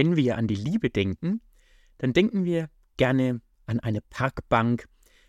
[0.00, 1.42] Wenn wir an die Liebe denken,
[1.98, 4.86] dann denken wir gerne an eine Parkbank,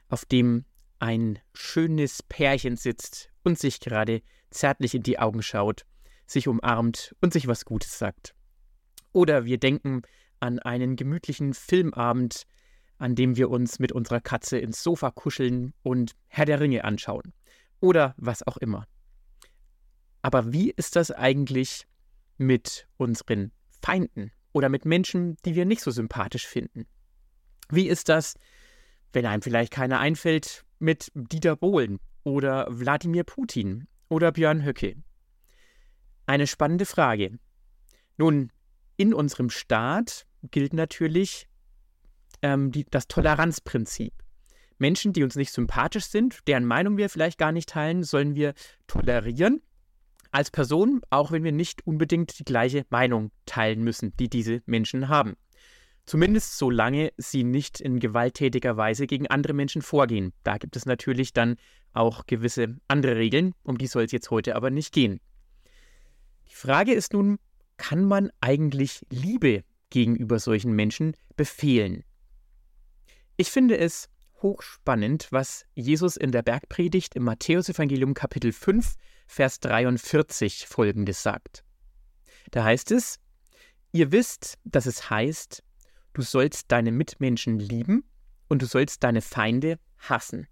[0.07, 0.63] auf dem
[0.97, 5.85] ein schönes Pärchen sitzt und sich gerade zärtlich in die Augen schaut,
[6.25, 8.33] sich umarmt und sich was Gutes sagt.
[9.11, 10.03] Oder wir denken
[10.39, 12.43] an einen gemütlichen Filmabend,
[12.97, 17.33] an dem wir uns mit unserer Katze ins Sofa kuscheln und Herr der Ringe anschauen.
[17.81, 18.87] Oder was auch immer.
[20.21, 21.87] Aber wie ist das eigentlich
[22.37, 26.85] mit unseren Feinden oder mit Menschen, die wir nicht so sympathisch finden?
[27.69, 28.35] Wie ist das,
[29.13, 34.95] wenn einem vielleicht keiner einfällt, mit Dieter Bohlen oder Wladimir Putin oder Björn Höcke?
[36.25, 37.39] Eine spannende Frage.
[38.17, 38.51] Nun,
[38.97, 41.47] in unserem Staat gilt natürlich
[42.41, 44.13] ähm, die, das Toleranzprinzip.
[44.77, 48.53] Menschen, die uns nicht sympathisch sind, deren Meinung wir vielleicht gar nicht teilen, sollen wir
[48.87, 49.61] tolerieren
[50.31, 55.09] als Person, auch wenn wir nicht unbedingt die gleiche Meinung teilen müssen, die diese Menschen
[55.09, 55.35] haben.
[56.05, 60.33] Zumindest solange sie nicht in gewalttätiger Weise gegen andere Menschen vorgehen.
[60.43, 61.57] Da gibt es natürlich dann
[61.93, 65.19] auch gewisse andere Regeln, um die soll es jetzt heute aber nicht gehen.
[66.49, 67.37] Die Frage ist nun,
[67.77, 72.03] kann man eigentlich Liebe gegenüber solchen Menschen befehlen?
[73.37, 74.09] Ich finde es
[74.41, 78.95] hochspannend, was Jesus in der Bergpredigt im Matthäusevangelium Kapitel 5
[79.31, 81.63] Vers 43 folgendes sagt.
[82.51, 83.17] Da heißt es,
[83.93, 85.63] ihr wisst, dass es heißt,
[86.11, 88.03] du sollst deine Mitmenschen lieben
[88.49, 90.49] und du sollst deine Feinde hassen.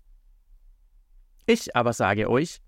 [1.46, 2.62] Ich aber sage euch,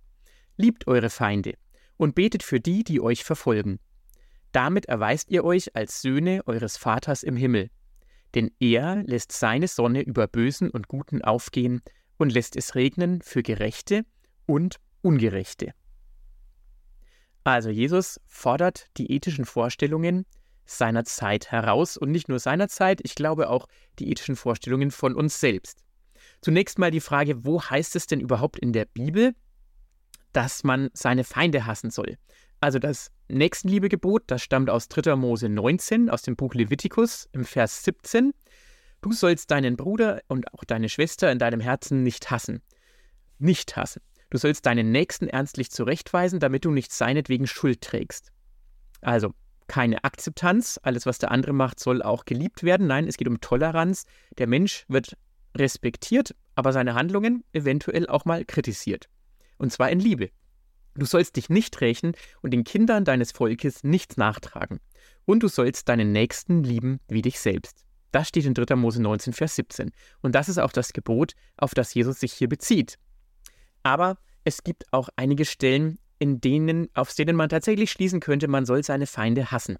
[0.57, 1.53] liebt eure Feinde
[1.95, 3.79] und betet für die, die euch verfolgen.
[4.51, 7.69] Damit erweist ihr euch als Söhne eures Vaters im Himmel.
[8.35, 11.81] Denn er lässt seine Sonne über Bösen und Guten aufgehen
[12.17, 14.03] und lässt es regnen für Gerechte
[14.45, 15.73] und Ungerechte.
[17.43, 20.25] Also Jesus fordert die ethischen Vorstellungen
[20.65, 23.67] seiner Zeit heraus und nicht nur seiner Zeit, ich glaube auch
[23.99, 25.83] die ethischen Vorstellungen von uns selbst.
[26.41, 29.33] Zunächst mal die Frage, wo heißt es denn überhaupt in der Bibel,
[30.33, 32.17] dass man seine Feinde hassen soll?
[32.59, 35.15] Also das Nächstenliebegebot, das stammt aus 3.
[35.15, 38.33] Mose 19, aus dem Buch Levitikus im Vers 17.
[39.01, 42.61] Du sollst deinen Bruder und auch deine Schwester in deinem Herzen nicht hassen.
[43.39, 44.01] Nicht hassen.
[44.31, 48.31] Du sollst deinen Nächsten ernstlich zurechtweisen, damit du nicht seinetwegen Schuld trägst.
[49.01, 49.33] Also
[49.67, 52.87] keine Akzeptanz, alles, was der andere macht, soll auch geliebt werden.
[52.87, 54.05] Nein, es geht um Toleranz.
[54.37, 55.17] Der Mensch wird
[55.55, 59.09] respektiert, aber seine Handlungen eventuell auch mal kritisiert.
[59.57, 60.29] Und zwar in Liebe.
[60.95, 64.79] Du sollst dich nicht rächen und den Kindern deines Volkes nichts nachtragen.
[65.25, 67.85] Und du sollst deinen Nächsten lieben wie dich selbst.
[68.11, 68.75] Das steht in 3.
[68.75, 69.91] Mose 19, Vers 17.
[70.21, 72.97] Und das ist auch das Gebot, auf das Jesus sich hier bezieht.
[73.83, 78.65] Aber es gibt auch einige Stellen, in denen, auf denen man tatsächlich schließen könnte, man
[78.65, 79.77] soll seine Feinde hassen.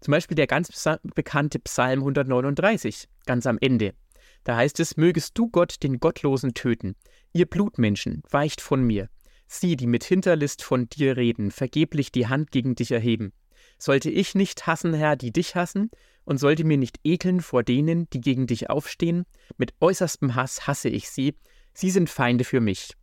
[0.00, 0.70] Zum Beispiel der ganz
[1.14, 3.94] bekannte Psalm 139, ganz am Ende.
[4.44, 6.96] Da heißt es, mögest du Gott den Gottlosen töten.
[7.32, 9.08] Ihr Blutmenschen, weicht von mir.
[9.46, 13.32] Sie, die mit Hinterlist von dir reden, vergeblich die Hand gegen dich erheben.
[13.78, 15.90] Sollte ich nicht hassen, Herr, die dich hassen,
[16.24, 19.24] und sollte mir nicht ekeln vor denen, die gegen dich aufstehen?
[19.58, 21.34] Mit äußerstem Hass hasse ich sie,
[21.74, 22.94] sie sind Feinde für mich.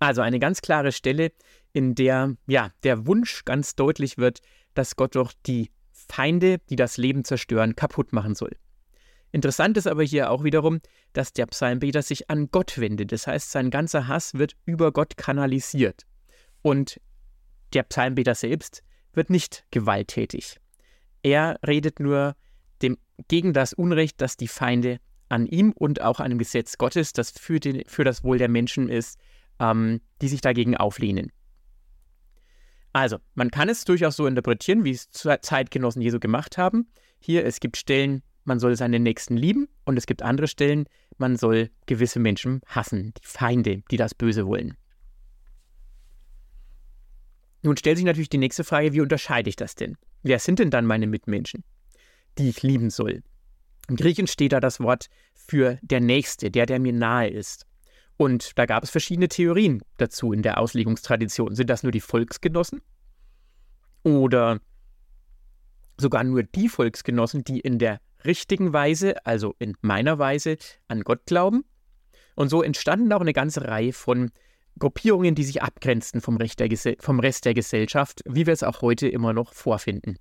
[0.00, 1.30] Also eine ganz klare Stelle,
[1.72, 4.40] in der ja der Wunsch ganz deutlich wird,
[4.74, 8.56] dass Gott doch die Feinde, die das Leben zerstören, kaputt machen soll.
[9.30, 10.80] Interessant ist aber hier auch wiederum,
[11.12, 13.12] dass der Psalmbeter sich an Gott wendet.
[13.12, 16.06] Das heißt, sein ganzer Hass wird über Gott kanalisiert.
[16.62, 17.00] Und
[17.74, 18.82] der Psalmbeter selbst
[19.12, 20.56] wird nicht gewalttätig.
[21.22, 22.34] Er redet nur
[22.82, 22.96] dem,
[23.28, 27.30] gegen das Unrecht, das die Feinde an ihm und auch an dem Gesetz Gottes, das
[27.30, 29.18] für, den, für das Wohl der Menschen ist,
[29.60, 31.30] ähm, die sich dagegen auflehnen.
[32.92, 36.88] Also, man kann es durchaus so interpretieren, wie es Zeitgenossen Jesu gemacht haben.
[37.20, 40.86] Hier, es gibt Stellen, man soll seine Nächsten lieben und es gibt andere Stellen,
[41.18, 44.76] man soll gewisse Menschen hassen, die Feinde, die das Böse wollen.
[47.62, 49.96] Nun stellt sich natürlich die nächste Frage, wie unterscheide ich das denn?
[50.22, 51.62] Wer sind denn dann meine Mitmenschen,
[52.38, 53.22] die ich lieben soll?
[53.88, 57.66] Im Griechen steht da das Wort für der Nächste, der, der mir nahe ist.
[58.20, 61.54] Und da gab es verschiedene Theorien dazu in der Auslegungstradition.
[61.54, 62.82] Sind das nur die Volksgenossen?
[64.02, 64.60] Oder
[65.96, 71.24] sogar nur die Volksgenossen, die in der richtigen Weise, also in meiner Weise, an Gott
[71.24, 71.64] glauben?
[72.34, 74.32] Und so entstanden auch eine ganze Reihe von
[74.78, 79.54] Gruppierungen, die sich abgrenzten vom, Rest der Gesellschaft, wie wir es auch heute immer noch
[79.54, 80.18] vorfinden.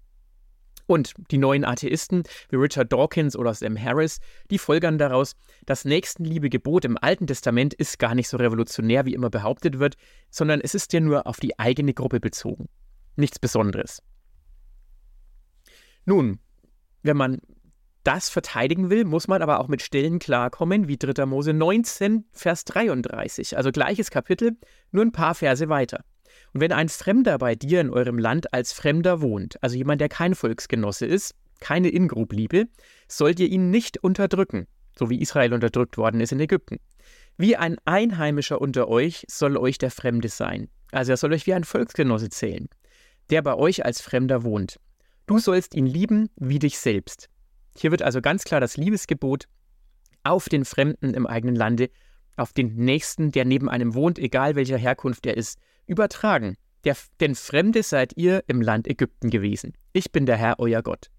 [0.90, 4.18] Und die neuen Atheisten wie Richard Dawkins oder Sam Harris,
[4.50, 5.36] die folgern daraus,
[5.68, 9.98] das Nächstenliebe-Gebot im Alten Testament ist gar nicht so revolutionär, wie immer behauptet wird,
[10.32, 12.70] sondern es ist ja nur auf die eigene Gruppe bezogen.
[13.18, 14.02] Nichts Besonderes.
[16.06, 16.40] Nun,
[17.04, 17.38] wenn man
[18.04, 21.28] das verteidigen will, muss man aber auch mit Stellen klarkommen, wie 3.
[21.28, 23.58] Mose 19, Vers 33.
[23.58, 24.58] Also gleiches Kapitel,
[24.92, 26.04] nur ein paar Verse weiter.
[26.54, 30.10] Und wenn ein Fremder bei dir in eurem Land als Fremder wohnt, also jemand, der
[30.10, 32.68] kein Volksgenosse ist, keine Ingrubliebe,
[33.08, 34.68] sollt ihr ihn nicht unterdrücken,
[34.98, 36.78] so wie Israel unterdrückt worden ist in Ägypten.
[37.38, 40.70] Wie ein Einheimischer unter euch soll euch der Fremde sein.
[40.92, 42.68] Also er soll euch wie ein Volksgenosse zählen,
[43.30, 44.80] der bei euch als Fremder wohnt.
[45.28, 47.30] Du sollst ihn lieben wie dich selbst.
[47.78, 49.46] Hier wird also ganz klar das Liebesgebot
[50.24, 51.90] auf den Fremden im eigenen Lande,
[52.36, 55.60] auf den Nächsten, der neben einem wohnt, egal welcher Herkunft er ist,
[55.90, 56.56] übertragen.
[56.86, 59.74] Der, denn Fremde seid ihr im Land Ägypten gewesen.
[59.92, 61.10] Ich bin der Herr, euer Gott.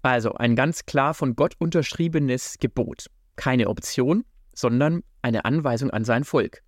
[0.00, 3.06] Also ein ganz klar von Gott unterschriebenes Gebot.
[3.36, 4.24] Keine Option,
[4.54, 6.62] sondern eine Anweisung an sein Volk.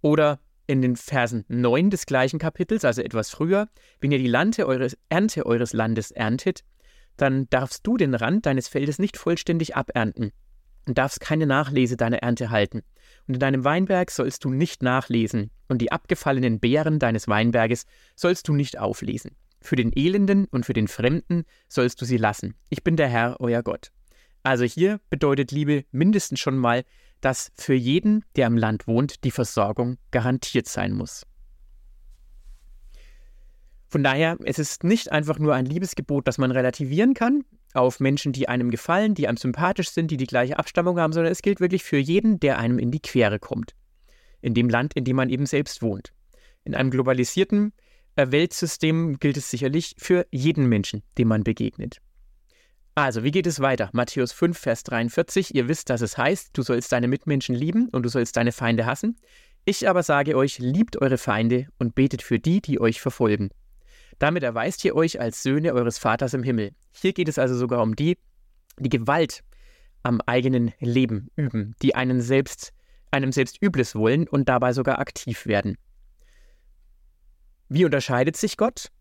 [0.00, 3.68] Oder in den Versen 9 des gleichen Kapitels, also etwas früher,
[4.00, 6.64] wenn ihr die eures, Ernte eures Landes erntet,
[7.16, 10.32] dann darfst du den Rand deines Feldes nicht vollständig abernten
[10.86, 12.82] und darfst keine Nachlese deiner Ernte halten.
[13.26, 17.86] Und in deinem Weinberg sollst du nicht nachlesen, und die abgefallenen Beeren deines Weinberges
[18.16, 19.36] sollst du nicht auflesen.
[19.60, 22.54] Für den Elenden und für den Fremden sollst du sie lassen.
[22.68, 23.92] Ich bin der Herr, euer Gott.
[24.42, 26.84] Also hier bedeutet Liebe mindestens schon mal,
[27.20, 31.24] dass für jeden, der im Land wohnt, die Versorgung garantiert sein muss.
[33.88, 38.32] Von daher, es ist nicht einfach nur ein Liebesgebot, das man relativieren kann auf Menschen,
[38.32, 41.60] die einem gefallen, die einem sympathisch sind, die die gleiche Abstammung haben, sondern es gilt
[41.60, 43.74] wirklich für jeden, der einem in die Quere kommt.
[44.40, 46.12] In dem Land, in dem man eben selbst wohnt.
[46.64, 47.72] In einem globalisierten
[48.16, 51.98] äh, Weltsystem gilt es sicherlich für jeden Menschen, dem man begegnet.
[52.94, 53.88] Also, wie geht es weiter?
[53.92, 55.54] Matthäus 5, Vers 43.
[55.54, 58.84] Ihr wisst, dass es heißt, du sollst deine Mitmenschen lieben und du sollst deine Feinde
[58.84, 59.16] hassen.
[59.64, 63.50] Ich aber sage euch, liebt eure Feinde und betet für die, die euch verfolgen.
[64.22, 66.70] Damit erweist ihr euch als Söhne eures Vaters im Himmel.
[66.92, 68.16] Hier geht es also sogar um die,
[68.78, 69.42] die Gewalt
[70.04, 72.72] am eigenen Leben üben, die einen selbst,
[73.10, 75.76] einem selbst Übles wollen und dabei sogar aktiv werden.
[77.68, 78.92] Wie unterscheidet sich Gott?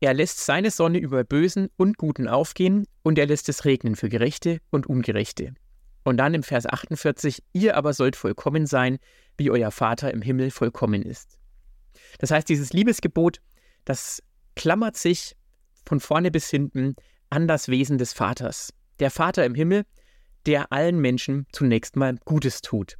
[0.00, 4.08] Er lässt seine Sonne über Bösen und Guten aufgehen und er lässt es regnen für
[4.08, 5.52] Gerechte und Ungerechte.
[6.02, 9.00] Und dann im Vers 48, ihr aber sollt vollkommen sein,
[9.36, 11.38] wie euer Vater im Himmel vollkommen ist.
[12.20, 13.42] Das heißt, dieses Liebesgebot,
[13.84, 14.22] das
[14.54, 15.36] klammert sich
[15.84, 16.96] von vorne bis hinten
[17.30, 18.72] an das Wesen des Vaters.
[19.00, 19.84] Der Vater im Himmel,
[20.46, 22.96] der allen Menschen zunächst mal Gutes tut.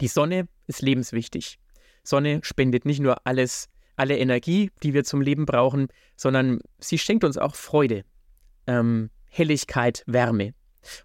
[0.00, 1.58] Die Sonne ist lebenswichtig.
[2.02, 7.24] Sonne spendet nicht nur alles, alle Energie, die wir zum Leben brauchen, sondern sie schenkt
[7.24, 8.04] uns auch Freude,
[8.66, 10.54] ähm, Helligkeit, Wärme.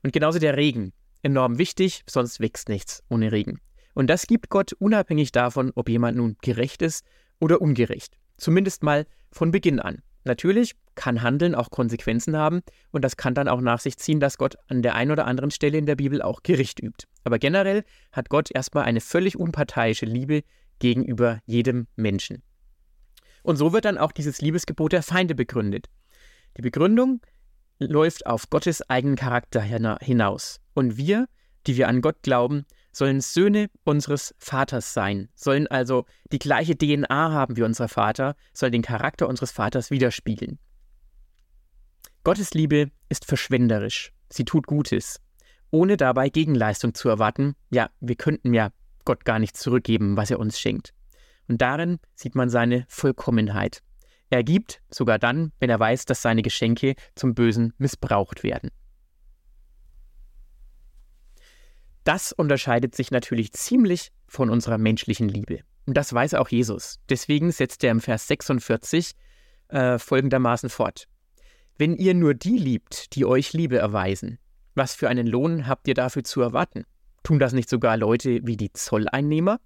[0.03, 0.93] Und genauso der Regen.
[1.21, 3.59] Enorm wichtig, sonst wächst nichts ohne Regen.
[3.93, 7.03] Und das gibt Gott unabhängig davon, ob jemand nun gerecht ist
[7.39, 8.17] oder ungerecht.
[8.37, 10.01] Zumindest mal von Beginn an.
[10.23, 12.61] Natürlich kann Handeln auch Konsequenzen haben
[12.91, 15.51] und das kann dann auch nach sich ziehen, dass Gott an der einen oder anderen
[15.51, 17.05] Stelle in der Bibel auch Gericht übt.
[17.23, 20.43] Aber generell hat Gott erstmal eine völlig unparteiische Liebe
[20.79, 22.41] gegenüber jedem Menschen.
[23.43, 25.87] Und so wird dann auch dieses Liebesgebot der Feinde begründet.
[26.57, 27.21] Die Begründung
[27.77, 30.59] läuft auf Gottes eigenen Charakter hinaus.
[30.73, 31.27] Und wir,
[31.67, 32.65] die wir an Gott glauben,
[32.95, 38.71] sollen Söhne unseres Vaters sein, sollen also die gleiche DNA haben wie unser Vater, sollen
[38.71, 40.59] den Charakter unseres Vaters widerspiegeln.
[42.23, 45.19] Gottes Liebe ist verschwenderisch, sie tut Gutes,
[45.71, 47.55] ohne dabei Gegenleistung zu erwarten.
[47.69, 48.69] Ja, wir könnten ja
[49.03, 50.93] Gott gar nicht zurückgeben, was er uns schenkt.
[51.49, 53.81] Und darin sieht man seine Vollkommenheit.
[54.29, 58.71] Er gibt sogar dann, wenn er weiß, dass seine Geschenke zum Bösen missbraucht werden.
[62.05, 65.61] Das unterscheidet sich natürlich ziemlich von unserer menschlichen Liebe.
[65.87, 66.99] Und das weiß auch Jesus.
[67.09, 69.11] Deswegen setzt er im Vers 46
[69.69, 71.07] äh, folgendermaßen fort.
[71.77, 74.37] Wenn ihr nur die liebt, die euch Liebe erweisen,
[74.75, 76.85] was für einen Lohn habt ihr dafür zu erwarten?
[77.23, 79.59] Tun das nicht sogar Leute wie die Zolleinnehmer?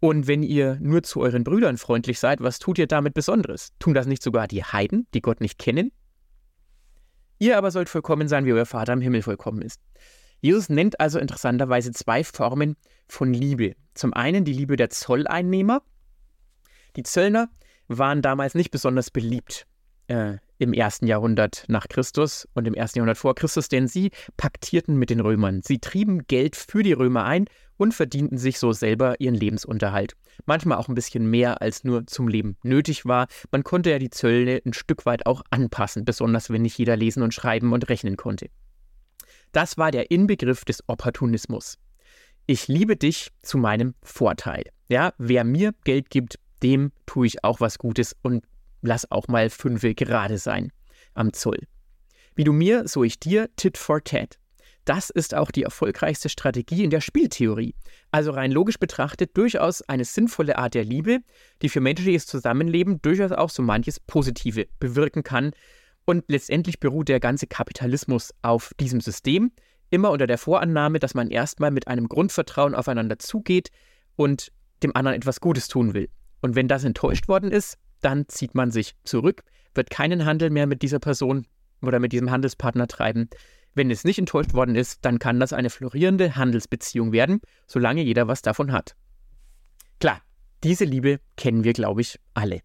[0.00, 3.72] Und wenn ihr nur zu euren Brüdern freundlich seid, was tut ihr damit Besonderes?
[3.78, 5.92] Tun das nicht sogar die Heiden, die Gott nicht kennen?
[7.38, 9.80] Ihr aber sollt vollkommen sein, wie euer Vater im Himmel vollkommen ist.
[10.40, 12.76] Jesus nennt also interessanterweise zwei Formen
[13.08, 13.74] von Liebe.
[13.94, 15.82] Zum einen die Liebe der Zolleinnehmer.
[16.96, 17.48] Die Zöllner
[17.88, 19.66] waren damals nicht besonders beliebt
[20.08, 24.96] äh, im ersten Jahrhundert nach Christus und im ersten Jahrhundert vor Christus, denn sie paktierten
[24.96, 25.62] mit den Römern.
[25.62, 30.14] Sie trieben Geld für die Römer ein und verdienten sich so selber ihren Lebensunterhalt.
[30.46, 33.28] Manchmal auch ein bisschen mehr, als nur zum Leben nötig war.
[33.50, 37.22] Man konnte ja die Zölle ein Stück weit auch anpassen, besonders wenn nicht jeder lesen
[37.22, 38.48] und schreiben und rechnen konnte.
[39.52, 41.78] Das war der Inbegriff des Opportunismus.
[42.46, 44.64] Ich liebe dich zu meinem Vorteil.
[44.88, 48.44] Ja, wer mir Geld gibt, dem tue ich auch was Gutes und
[48.82, 50.72] lass auch mal fünfe gerade sein.
[51.14, 51.58] am Zoll.
[52.34, 54.38] Wie du mir, so ich dir, Tit for Tat.
[54.84, 57.74] Das ist auch die erfolgreichste Strategie in der Spieltheorie.
[58.10, 61.18] Also rein logisch betrachtet durchaus eine sinnvolle Art der Liebe,
[61.60, 65.50] die für menschliches Zusammenleben durchaus auch so manches Positive bewirken kann.
[66.08, 69.52] Und letztendlich beruht der ganze Kapitalismus auf diesem System,
[69.90, 73.68] immer unter der Vorannahme, dass man erstmal mit einem Grundvertrauen aufeinander zugeht
[74.16, 74.50] und
[74.82, 76.08] dem anderen etwas Gutes tun will.
[76.40, 79.42] Und wenn das enttäuscht worden ist, dann zieht man sich zurück,
[79.74, 81.46] wird keinen Handel mehr mit dieser Person
[81.82, 83.28] oder mit diesem Handelspartner treiben,
[83.74, 88.28] wenn es nicht enttäuscht worden ist, dann kann das eine florierende Handelsbeziehung werden, solange jeder
[88.28, 88.96] was davon hat.
[90.00, 90.22] Klar,
[90.64, 92.62] diese Liebe kennen wir, glaube ich, alle.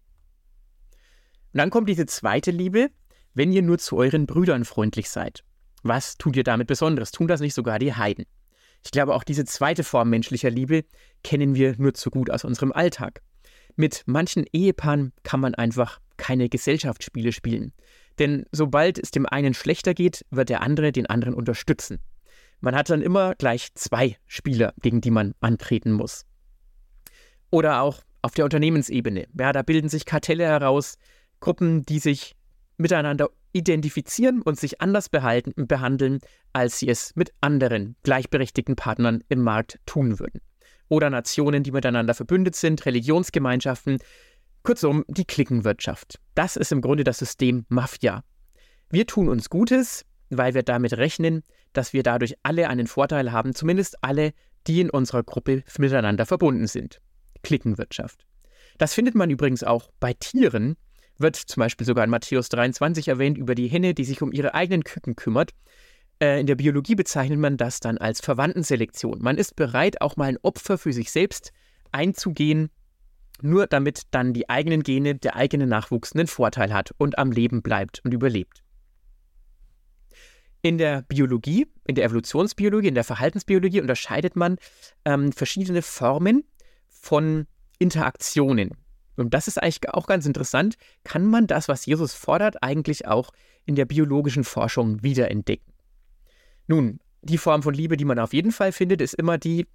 [1.52, 2.88] Und dann kommt diese zweite Liebe,
[3.34, 5.44] wenn ihr nur zu euren Brüdern freundlich seid.
[5.82, 7.10] Was tut ihr damit Besonderes?
[7.10, 8.24] Tun das nicht sogar die Heiden?
[8.84, 10.84] Ich glaube, auch diese zweite Form menschlicher Liebe
[11.22, 13.22] kennen wir nur zu gut aus unserem Alltag.
[13.76, 17.72] Mit manchen Ehepaaren kann man einfach keine Gesellschaftsspiele spielen.
[18.18, 21.98] Denn sobald es dem einen schlechter geht, wird der andere den anderen unterstützen.
[22.60, 26.24] Man hat dann immer gleich zwei Spieler, gegen die man antreten muss.
[27.50, 29.26] Oder auch auf der Unternehmensebene.
[29.38, 30.96] Ja, da bilden sich Kartelle heraus,
[31.40, 32.36] Gruppen, die sich
[32.76, 36.18] miteinander identifizieren und sich anders behalten, behandeln,
[36.52, 40.40] als sie es mit anderen gleichberechtigten Partnern im Markt tun würden.
[40.88, 43.98] Oder Nationen, die miteinander verbündet sind, Religionsgemeinschaften,
[44.62, 46.20] Kurzum, die Klickenwirtschaft.
[46.34, 48.24] Das ist im Grunde das System Mafia.
[48.90, 53.54] Wir tun uns Gutes, weil wir damit rechnen, dass wir dadurch alle einen Vorteil haben,
[53.54, 54.32] zumindest alle,
[54.66, 57.00] die in unserer Gruppe miteinander verbunden sind.
[57.42, 58.26] Klickenwirtschaft.
[58.78, 60.76] Das findet man übrigens auch bei Tieren,
[61.18, 64.54] wird zum Beispiel sogar in Matthäus 23 erwähnt über die Henne, die sich um ihre
[64.54, 65.52] eigenen Küken kümmert.
[66.20, 69.22] Äh, in der Biologie bezeichnet man das dann als Verwandtenselektion.
[69.22, 71.52] Man ist bereit, auch mal ein Opfer für sich selbst
[71.92, 72.70] einzugehen,
[73.42, 77.62] nur damit dann die eigenen Gene, der eigene Nachwuchs einen Vorteil hat und am Leben
[77.62, 78.62] bleibt und überlebt.
[80.62, 84.56] In der Biologie, in der Evolutionsbiologie, in der Verhaltensbiologie unterscheidet man
[85.04, 86.44] ähm, verschiedene Formen
[86.88, 87.46] von
[87.78, 88.70] Interaktionen.
[89.16, 90.76] Und das ist eigentlich auch ganz interessant.
[91.04, 93.30] Kann man das, was Jesus fordert, eigentlich auch
[93.64, 95.72] in der biologischen Forschung wiederentdecken?
[96.66, 99.66] Nun, die Form von Liebe, die man auf jeden Fall findet, ist immer die,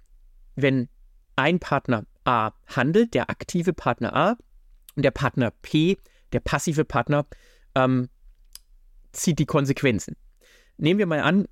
[0.56, 0.88] wenn
[1.36, 4.36] ein Partner A handelt, der aktive Partner A,
[4.96, 5.96] und der Partner P,
[6.32, 7.26] der passive Partner,
[7.74, 8.08] ähm,
[9.12, 10.16] zieht die Konsequenzen.
[10.76, 11.46] Nehmen wir mal an,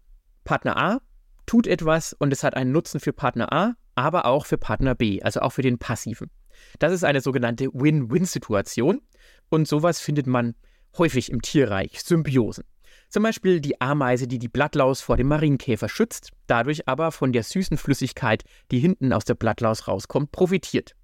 [0.45, 1.01] Partner A
[1.47, 5.23] tut etwas und es hat einen Nutzen für Partner A, aber auch für Partner B,
[5.23, 6.31] also auch für den passiven.
[6.79, 9.01] Das ist eine sogenannte Win-Win-Situation
[9.49, 10.55] und sowas findet man
[10.97, 12.65] häufig im Tierreich, Symbiosen.
[13.09, 17.43] Zum Beispiel die Ameise, die die Blattlaus vor dem Marienkäfer schützt, dadurch aber von der
[17.43, 20.95] süßen Flüssigkeit, die hinten aus der Blattlaus rauskommt, profitiert.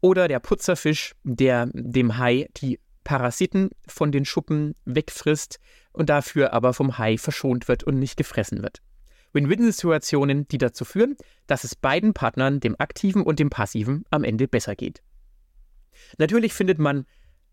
[0.00, 5.58] Oder der Putzerfisch, der dem Hai die Parasiten von den Schuppen wegfrisst
[5.92, 8.82] und dafür aber vom Hai verschont wird und nicht gefressen wird.
[9.32, 14.48] Win-Win-Situationen, die dazu führen, dass es beiden Partnern, dem aktiven und dem passiven, am Ende
[14.48, 15.02] besser geht.
[16.18, 17.06] Natürlich findet man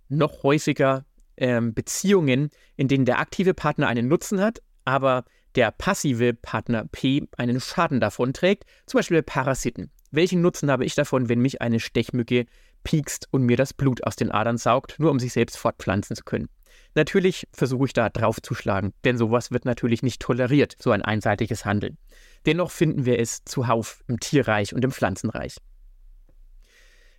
[0.08, 1.06] noch häufiger
[1.38, 7.28] ähm, Beziehungen, in denen der aktive Partner einen Nutzen hat, aber der passive Partner P
[7.38, 9.92] einen Schaden davon trägt, zum Beispiel Parasiten.
[10.12, 12.46] Welchen Nutzen habe ich davon, wenn mich eine Stechmücke
[12.84, 16.24] piekst und mir das Blut aus den Adern saugt, nur um sich selbst fortpflanzen zu
[16.24, 16.50] können?
[16.96, 21.98] Natürlich versuche ich da draufzuschlagen, denn sowas wird natürlich nicht toleriert, so ein einseitiges Handeln.
[22.46, 25.58] Dennoch finden wir es zuhauf im Tierreich und im Pflanzenreich.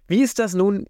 [0.09, 0.87] Wie ist das nun,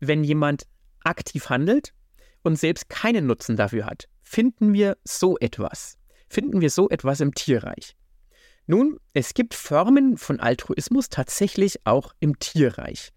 [0.00, 0.66] wenn jemand
[1.04, 1.94] aktiv handelt
[2.42, 5.96] und selbst keinen Nutzen dafür hat, finden wir so etwas.
[6.28, 7.96] Finden wir so etwas im Tierreich.
[8.66, 13.12] Nun, es gibt Formen von Altruismus tatsächlich auch im Tierreich.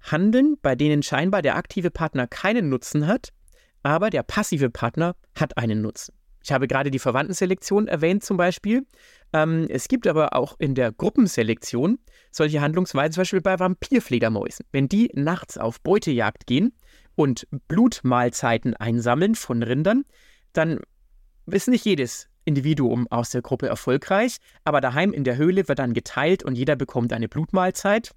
[0.00, 3.30] Handeln, bei denen scheinbar der aktive Partner keinen Nutzen hat,
[3.86, 6.14] aber der passive Partner hat einen Nutzen.
[6.42, 8.86] Ich habe gerade die Verwandtenselektion erwähnt zum Beispiel.
[9.32, 11.98] Ähm, es gibt aber auch in der Gruppenselektion
[12.30, 14.64] solche Handlungsweisen, zum Beispiel bei Vampirfledermäusen.
[14.70, 16.72] Wenn die nachts auf Beutejagd gehen,
[17.16, 20.04] und Blutmahlzeiten einsammeln von Rindern,
[20.52, 20.78] dann
[21.46, 25.94] ist nicht jedes Individuum aus der Gruppe erfolgreich, aber daheim in der Höhle wird dann
[25.94, 28.12] geteilt und jeder bekommt eine Blutmahlzeit.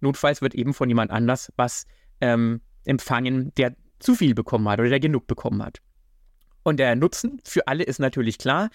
[0.00, 1.86] Notfalls wird eben von jemand anders was
[2.20, 5.80] ähm, empfangen, der zu viel bekommen hat oder der genug bekommen hat.
[6.62, 8.70] Und der Nutzen für alle ist natürlich klar.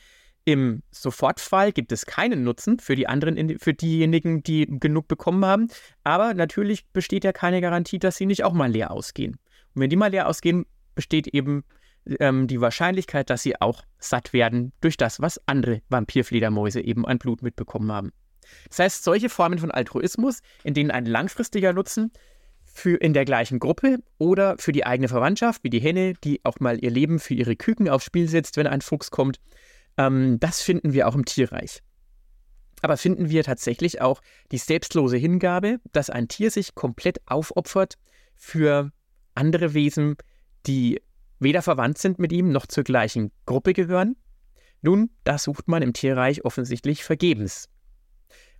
[0.46, 5.68] Im Sofortfall gibt es keinen Nutzen für die anderen, für diejenigen, die genug bekommen haben.
[6.04, 9.34] Aber natürlich besteht ja keine Garantie, dass sie nicht auch mal leer ausgehen.
[9.74, 11.64] Und wenn die mal leer ausgehen, besteht eben
[12.20, 17.20] ähm, die Wahrscheinlichkeit, dass sie auch satt werden durch das, was andere Vampirfledermäuse eben an
[17.20, 18.12] Blut mitbekommen haben.
[18.70, 22.12] Das heißt, solche Formen von Altruismus, in denen ein langfristiger Nutzen
[22.80, 26.60] für in der gleichen Gruppe oder für die eigene Verwandtschaft, wie die Henne, die auch
[26.60, 29.40] mal ihr Leben für ihre Küken aufs Spiel setzt, wenn ein Fuchs kommt.
[29.98, 31.82] Ähm, das finden wir auch im Tierreich.
[32.82, 34.22] Aber finden wir tatsächlich auch
[34.54, 37.96] die selbstlose Hingabe, dass ein Tier sich komplett aufopfert
[38.36, 38.92] für
[39.36, 40.16] andere Wesen,
[40.66, 41.02] die
[41.40, 44.16] weder verwandt sind mit ihm noch zur gleichen Gruppe gehören?
[44.82, 47.68] Nun, das sucht man im Tierreich offensichtlich vergebens.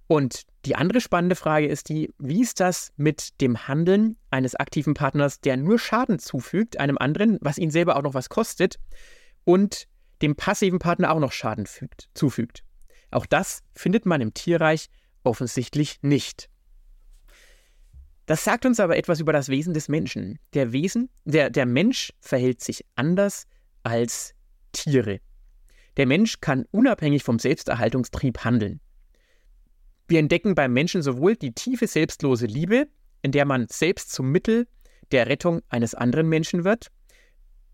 [0.08, 4.94] Und die andere spannende Frage ist die, wie ist das mit dem Handeln eines aktiven
[4.94, 8.80] Partners, der nur Schaden zufügt einem anderen, was ihn selber auch noch was kostet,
[9.46, 9.88] und
[10.22, 12.64] dem passiven Partner auch noch Schaden fügt, zufügt?
[13.10, 14.90] Auch das findet man im Tierreich
[15.24, 16.50] offensichtlich nicht.
[18.26, 20.38] Das sagt uns aber etwas über das Wesen des Menschen.
[20.54, 23.48] Der Wesen, der, der Mensch verhält sich anders
[23.82, 24.36] als
[24.72, 25.20] Tiere.
[25.98, 28.82] Der Mensch kann unabhängig vom Selbsterhaltungstrieb handeln.
[30.10, 32.88] Wir entdecken beim Menschen sowohl die tiefe selbstlose Liebe,
[33.22, 34.68] in der man selbst zum Mittel
[35.12, 36.88] der Rettung eines anderen Menschen wird.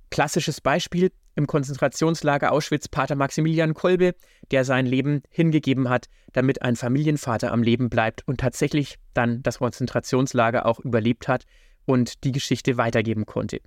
[0.10, 4.16] Klassisches Beispiel im Konzentrationslager Auschwitz Pater Maximilian Kolbe,
[4.52, 9.60] der sein Leben hingegeben hat, damit ein Familienvater am Leben bleibt und tatsächlich dann das
[9.60, 11.46] Konzentrationslager auch überlebt hat
[11.86, 13.62] und die Geschichte weitergeben konnte.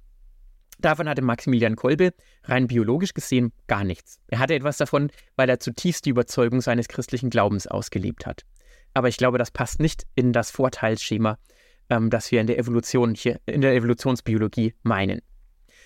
[0.79, 2.13] Davon hatte Maximilian Kolbe
[2.45, 4.21] rein biologisch gesehen gar nichts.
[4.29, 8.45] Er hatte etwas davon, weil er zutiefst die Überzeugung seines christlichen Glaubens ausgelebt hat.
[8.95, 11.39] Aber ich glaube, das passt nicht in das Vorteilsschema,
[11.91, 15.21] ähm, das wir in der Evolution hier in der Evolutionsbiologie meinen.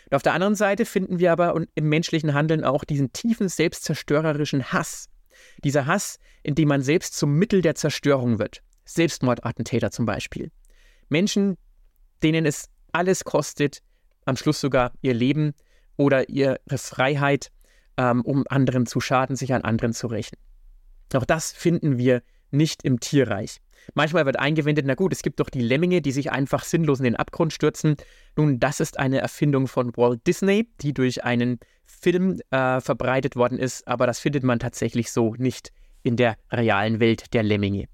[0.06, 4.72] Und auf der anderen Seite finden wir aber im menschlichen Handeln auch diesen tiefen selbstzerstörerischen
[4.72, 5.08] Hass.
[5.64, 8.62] Dieser Hass, in dem man selbst zum Mittel der Zerstörung wird.
[8.84, 10.50] Selbstmordattentäter zum Beispiel.
[11.08, 11.56] Menschen,
[12.22, 13.82] denen es alles kostet,
[14.24, 15.54] am Schluss sogar ihr Leben
[15.96, 17.50] oder ihre Freiheit,
[17.96, 20.36] ähm, um anderen zu schaden, sich an anderen zu rächen.
[21.14, 23.60] Auch das finden wir nicht im Tierreich.
[23.94, 27.04] Manchmal wird eingewendet, na gut, es gibt doch die Lemminge, die sich einfach sinnlos in
[27.04, 27.96] den Abgrund stürzen.
[28.36, 33.58] Nun, das ist eine Erfindung von Walt Disney, die durch einen Film äh, verbreitet worden
[33.58, 37.86] ist, aber das findet man tatsächlich so nicht in der realen Welt der Lemminge.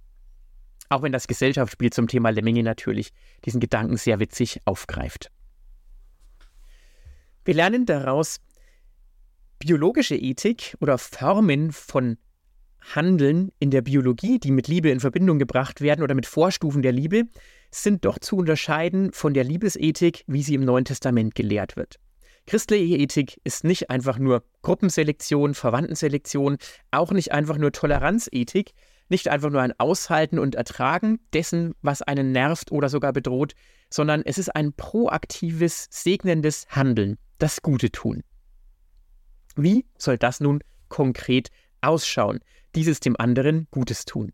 [0.90, 3.10] Auch wenn das Gesellschaftsspiel zum Thema Lemminge natürlich
[3.44, 5.30] diesen Gedanken sehr witzig aufgreift.
[7.44, 8.40] Wir lernen daraus,
[9.58, 12.18] biologische Ethik oder Formen von
[12.80, 16.92] Handeln in der Biologie, die mit Liebe in Verbindung gebracht werden oder mit Vorstufen der
[16.92, 17.24] Liebe,
[17.70, 21.96] sind doch zu unterscheiden von der Liebesethik, wie sie im Neuen Testament gelehrt wird.
[22.46, 26.56] Christliche Ethik ist nicht einfach nur Gruppenselektion, Verwandtenselektion,
[26.90, 28.72] auch nicht einfach nur Toleranzethik,
[29.10, 33.54] nicht einfach nur ein Aushalten und Ertragen dessen, was einen nervt oder sogar bedroht,
[33.90, 38.22] sondern es ist ein proaktives, segnendes Handeln, das Gute tun.
[39.56, 42.40] Wie soll das nun konkret ausschauen?
[42.78, 44.32] Dieses dem anderen Gutes tun.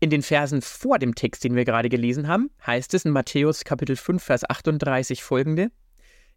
[0.00, 3.62] In den Versen vor dem Text, den wir gerade gelesen haben, heißt es in Matthäus
[3.62, 5.70] Kapitel 5, Vers 38 folgende: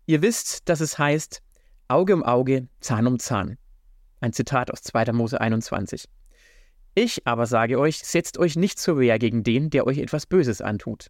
[0.05, 1.41] Ihr wisst, dass es heißt,
[1.87, 3.57] Auge um Auge, Zahn um Zahn.
[4.21, 5.11] Ein Zitat aus 2.
[5.13, 6.05] Mose 21.
[6.93, 10.61] Ich aber sage euch, setzt euch nicht zur Wehr gegen den, der euch etwas Böses
[10.61, 11.07] antut.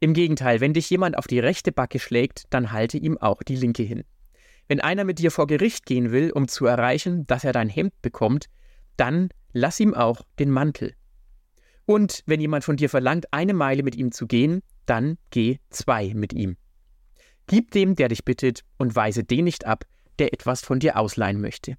[0.00, 3.56] Im Gegenteil, wenn dich jemand auf die rechte Backe schlägt, dann halte ihm auch die
[3.56, 4.04] linke hin.
[4.72, 7.92] Wenn einer mit dir vor Gericht gehen will, um zu erreichen, dass er dein Hemd
[8.00, 8.46] bekommt,
[8.96, 10.94] dann lass ihm auch den Mantel.
[11.84, 16.14] Und wenn jemand von dir verlangt, eine Meile mit ihm zu gehen, dann geh zwei
[16.14, 16.56] mit ihm.
[17.48, 19.84] Gib dem, der dich bittet, und weise den nicht ab,
[20.18, 21.76] der etwas von dir ausleihen möchte.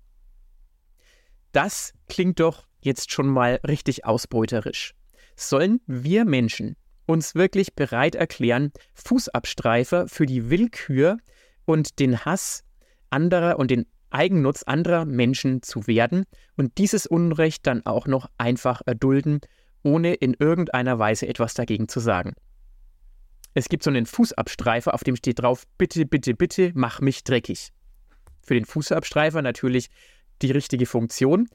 [1.51, 4.93] Das klingt doch jetzt schon mal richtig ausbeuterisch.
[5.36, 6.75] Sollen wir Menschen
[7.08, 11.17] uns wirklich bereit erklären, Fußabstreifer für die Willkür
[11.65, 12.63] und den Hass
[13.13, 16.26] anderer und den Eigennutz anderer Menschen zu werden
[16.58, 19.39] und dieses Unrecht dann auch noch einfach erdulden,
[19.84, 22.34] ohne in irgendeiner Weise etwas dagegen zu sagen.
[23.54, 27.69] Es gibt so einen Fußabstreifer, auf dem steht drauf, bitte, bitte, bitte, mach mich dreckig.
[28.41, 29.89] Für den Fußabstreifer natürlich
[30.41, 31.47] die richtige Funktion,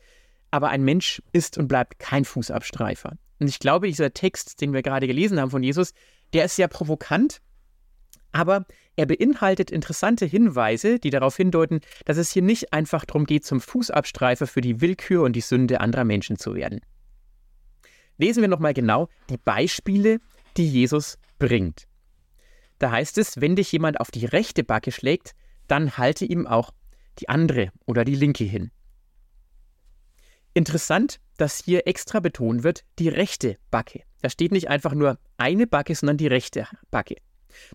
[0.51, 3.17] aber ein Mensch ist und bleibt kein Fußabstreifer.
[3.41, 5.93] Und ich glaube, dieser Text, den wir gerade gelesen haben von Jesus,
[6.33, 7.41] der ist sehr provokant,
[8.39, 13.45] aber er beinhaltet interessante Hinweise, die darauf hindeuten, dass es hier nicht einfach darum geht,
[13.45, 16.81] zum Fußabstreifer für die Willkür und die Sünde anderer Menschen zu werden.
[18.17, 20.21] Lesen wir nochmal genau die Beispiele,
[20.57, 21.89] die Jesus bringt.
[22.79, 25.33] Da heißt es, wenn dich jemand auf die rechte Backe schlägt,
[25.67, 26.71] dann halte ihm auch
[27.19, 28.71] die andere oder die linke hin.
[30.55, 34.03] Interessant, dass hier extra betont wird, die rechte Backe.
[34.23, 37.17] Da steht nicht einfach nur eine Backe, sondern die rechte Backe.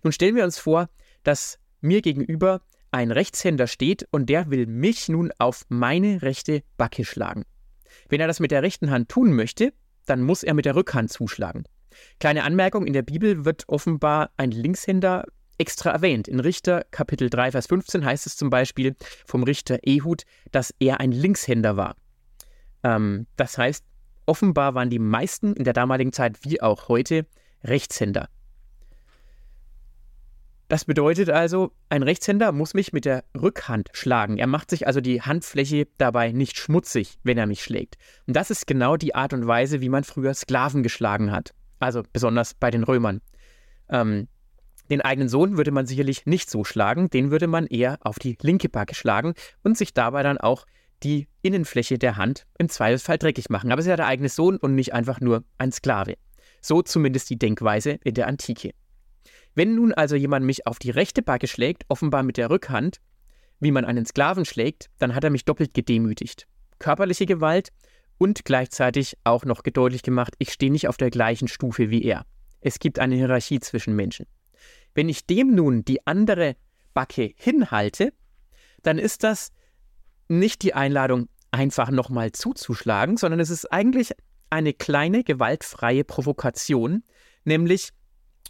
[0.02, 0.88] Nun stellen wir uns vor,
[1.22, 7.04] dass mir gegenüber ein Rechtshänder steht und der will mich nun auf meine rechte Backe
[7.04, 7.44] schlagen.
[8.08, 9.72] Wenn er das mit der rechten Hand tun möchte,
[10.06, 11.64] dann muss er mit der Rückhand zuschlagen.
[12.20, 15.24] Kleine Anmerkung, in der Bibel wird offenbar ein Linkshänder
[15.58, 16.28] extra erwähnt.
[16.28, 21.00] In Richter Kapitel 3, Vers 15 heißt es zum Beispiel vom Richter Ehud, dass er
[21.00, 21.96] ein Linkshänder war.
[22.82, 23.84] Ähm, das heißt,
[24.26, 27.26] offenbar waren die meisten in der damaligen Zeit wie auch heute
[27.62, 28.28] Rechtshänder.
[30.68, 34.38] Das bedeutet also, ein Rechtshänder muss mich mit der Rückhand schlagen.
[34.38, 37.96] Er macht sich also die Handfläche dabei nicht schmutzig, wenn er mich schlägt.
[38.26, 41.54] Und das ist genau die Art und Weise, wie man früher Sklaven geschlagen hat.
[41.80, 43.20] Also besonders bei den Römern.
[43.90, 44.28] Ähm,
[44.90, 48.36] den eigenen Sohn würde man sicherlich nicht so schlagen, den würde man eher auf die
[48.40, 50.66] linke Backe schlagen und sich dabei dann auch
[51.02, 53.70] die Innenfläche der Hand im Zweifelsfall dreckig machen.
[53.70, 56.14] Aber es ist ja der eigene Sohn und nicht einfach nur ein Sklave.
[56.60, 58.70] So zumindest die Denkweise in der Antike.
[59.54, 63.00] Wenn nun also jemand mich auf die rechte Backe schlägt, offenbar mit der Rückhand,
[63.60, 66.46] wie man einen Sklaven schlägt, dann hat er mich doppelt gedemütigt.
[66.78, 67.70] Körperliche Gewalt
[68.18, 72.26] und gleichzeitig auch noch gedeutlich gemacht, ich stehe nicht auf der gleichen Stufe wie er.
[72.60, 74.26] Es gibt eine Hierarchie zwischen Menschen.
[74.94, 76.56] Wenn ich dem nun die andere
[76.94, 78.12] Backe hinhalte,
[78.82, 79.50] dann ist das
[80.28, 84.12] nicht die Einladung, einfach nochmal zuzuschlagen, sondern es ist eigentlich
[84.50, 87.04] eine kleine gewaltfreie Provokation,
[87.44, 87.90] nämlich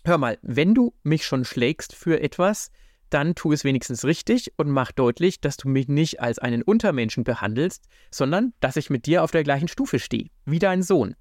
[0.04, 2.70] hör mal, wenn du mich schon schlägst für etwas,
[3.10, 7.24] dann tu es wenigstens richtig und mach deutlich, dass du mich nicht als einen Untermenschen
[7.24, 11.14] behandelst, sondern dass ich mit dir auf der gleichen Stufe stehe, wie dein Sohn.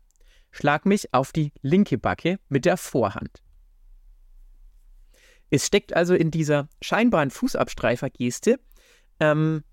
[0.51, 3.41] Schlag mich auf die linke Backe mit der Vorhand.
[5.49, 8.59] Es steckt also in dieser scheinbaren Fußabstreifergeste
[9.19, 9.63] ähm,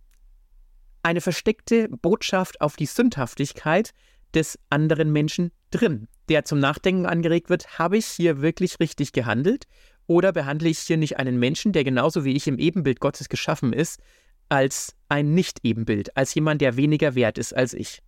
[1.03, 3.93] eine versteckte Botschaft auf die Sündhaftigkeit
[4.35, 9.65] des anderen Menschen drin der zum Nachdenken angeregt wird, habe ich hier wirklich richtig gehandelt
[10.07, 13.73] oder behandle ich hier nicht einen Menschen, der genauso wie ich im Ebenbild Gottes geschaffen
[13.73, 14.01] ist,
[14.49, 18.01] als ein Nicht-Ebenbild, als jemand, der weniger wert ist als ich.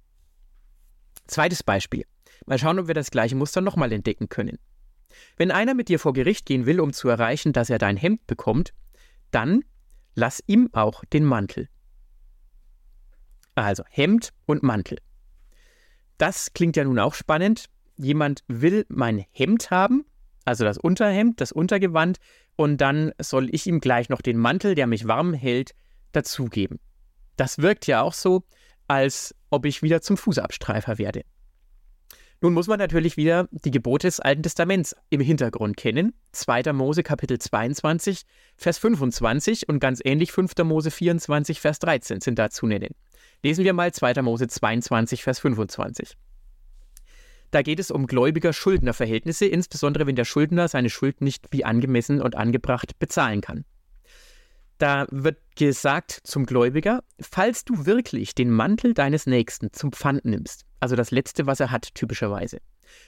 [1.26, 2.04] Zweites Beispiel.
[2.46, 4.58] Mal schauen, ob wir das gleiche Muster nochmal entdecken können.
[5.36, 8.26] Wenn einer mit dir vor Gericht gehen will, um zu erreichen, dass er dein Hemd
[8.26, 8.72] bekommt,
[9.30, 9.64] dann
[10.14, 11.68] lass ihm auch den Mantel.
[13.54, 14.98] Also Hemd und Mantel.
[16.18, 17.66] Das klingt ja nun auch spannend
[18.02, 20.04] jemand will mein Hemd haben,
[20.44, 22.18] also das Unterhemd, das Untergewand,
[22.56, 25.74] und dann soll ich ihm gleich noch den Mantel, der mich warm hält,
[26.12, 26.78] dazugeben.
[27.36, 28.44] Das wirkt ja auch so,
[28.88, 31.22] als ob ich wieder zum Fußabstreifer werde.
[32.42, 36.12] Nun muss man natürlich wieder die Gebote des Alten Testaments im Hintergrund kennen.
[36.32, 36.72] 2.
[36.72, 38.22] Mose Kapitel 22,
[38.56, 40.56] Vers 25 und ganz ähnlich 5.
[40.64, 42.96] Mose 24, Vers 13 sind da zu nennen.
[43.44, 44.22] Lesen wir mal 2.
[44.22, 46.16] Mose 22, Vers 25.
[47.52, 52.34] Da geht es um Gläubiger-Schuldner-Verhältnisse, insbesondere wenn der Schuldner seine Schuld nicht wie angemessen und
[52.34, 53.66] angebracht bezahlen kann.
[54.78, 60.64] Da wird gesagt zum Gläubiger, falls du wirklich den Mantel deines Nächsten zum Pfand nimmst,
[60.80, 62.58] also das Letzte, was er hat typischerweise,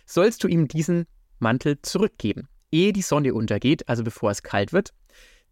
[0.05, 1.07] sollst du ihm diesen
[1.39, 4.91] Mantel zurückgeben, ehe die Sonne untergeht, also bevor es kalt wird,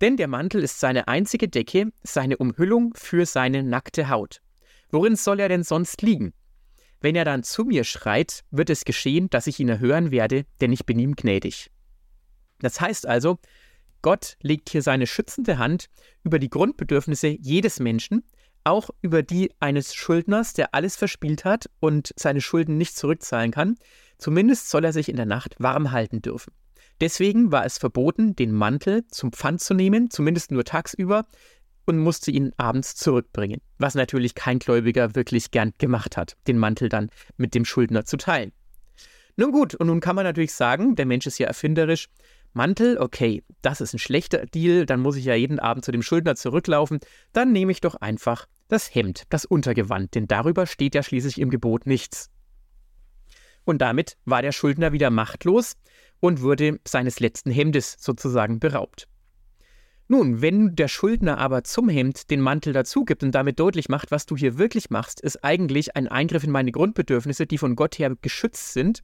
[0.02, 4.42] denn der Mantel ist seine einzige Decke, seine Umhüllung für seine nackte Haut.
[4.90, 6.34] Worin soll er denn sonst liegen?
[7.02, 10.72] Wenn er dann zu mir schreit, wird es geschehen, dass ich ihn erhören werde, denn
[10.72, 11.70] ich bin ihm gnädig.
[12.60, 13.38] Das heißt also,
[14.02, 15.86] Gott legt hier seine schützende Hand
[16.22, 18.22] über die Grundbedürfnisse jedes Menschen,
[18.62, 23.74] auch über die eines Schuldners, der alles verspielt hat und seine Schulden nicht zurückzahlen kann.
[24.18, 26.52] Zumindest soll er sich in der Nacht warm halten dürfen.
[27.00, 31.26] Deswegen war es verboten, den Mantel zum Pfand zu nehmen, zumindest nur tagsüber,
[31.86, 36.88] und musste ihn abends zurückbringen, was natürlich kein Gläubiger wirklich gern gemacht hat, den Mantel
[36.88, 38.52] dann mit dem Schuldner zu teilen.
[39.36, 42.08] Nun gut, und nun kann man natürlich sagen, der Mensch ist ja erfinderisch,
[42.54, 46.02] Mantel, okay, das ist ein schlechter Deal, dann muss ich ja jeden Abend zu dem
[46.02, 47.00] Schuldner zurücklaufen,
[47.32, 51.48] dann nehme ich doch einfach das Hemd, das Untergewand, denn darüber steht ja schließlich im
[51.48, 52.30] Gebot nichts.
[53.64, 55.76] Und damit war der Schuldner wieder machtlos
[56.20, 59.08] und wurde seines letzten Hemdes sozusagen beraubt.
[60.08, 64.10] Nun, wenn der Schuldner aber zum Hemd den Mantel dazu gibt und damit deutlich macht,
[64.10, 67.98] was du hier wirklich machst, ist eigentlich ein Eingriff in meine Grundbedürfnisse, die von Gott
[67.98, 69.02] her geschützt sind,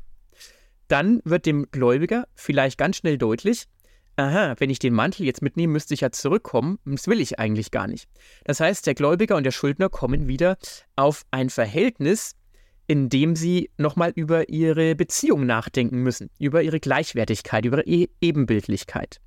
[0.88, 3.66] dann wird dem Gläubiger vielleicht ganz schnell deutlich,
[4.16, 7.70] aha, wenn ich den Mantel jetzt mitnehme, müsste ich ja zurückkommen, das will ich eigentlich
[7.70, 8.08] gar nicht.
[8.44, 10.58] Das heißt, der Gläubiger und der Schuldner kommen wieder
[10.96, 12.34] auf ein Verhältnis,
[12.86, 19.20] in dem sie nochmal über ihre Beziehung nachdenken müssen, über ihre Gleichwertigkeit, über ihre Ebenbildlichkeit.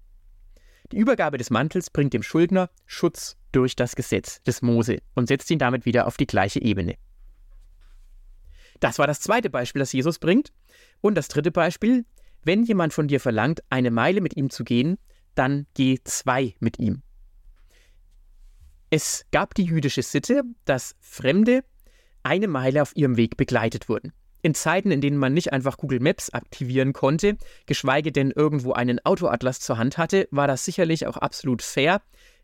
[0.91, 5.49] Die Übergabe des Mantels bringt dem Schuldner Schutz durch das Gesetz des Mose und setzt
[5.49, 6.95] ihn damit wieder auf die gleiche Ebene.
[8.81, 10.51] Das war das zweite Beispiel, das Jesus bringt.
[10.99, 12.05] Und das dritte Beispiel,
[12.43, 14.97] wenn jemand von dir verlangt, eine Meile mit ihm zu gehen,
[15.35, 17.03] dann geh zwei mit ihm.
[18.89, 21.63] Es gab die jüdische Sitte, dass Fremde
[22.23, 24.11] eine Meile auf ihrem Weg begleitet wurden.
[24.41, 29.03] In Zeiten, in denen man nicht einfach Google Maps aktivieren konnte, geschweige denn irgendwo einen
[29.05, 32.01] Autoatlas zur Hand hatte, war das sicherlich auch absolut fair,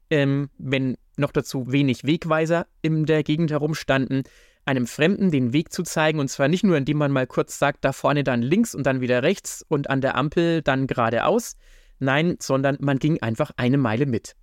[0.10, 4.24] ähm, wenn noch dazu wenig Wegweiser in der Gegend herumstanden,
[4.66, 6.20] einem Fremden den Weg zu zeigen.
[6.20, 9.02] Und zwar nicht nur, indem man mal kurz sagt, da vorne dann links und dann
[9.02, 11.56] wieder rechts und an der Ampel dann geradeaus.
[12.00, 14.36] Nein, sondern man ging einfach eine Meile mit.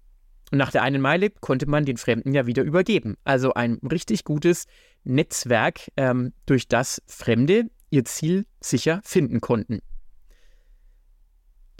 [0.54, 3.16] Und nach der einen Meile konnte man den Fremden ja wieder übergeben.
[3.24, 4.66] Also ein richtig gutes
[5.02, 9.80] Netzwerk, ähm, durch das Fremde ihr Ziel sicher finden konnten.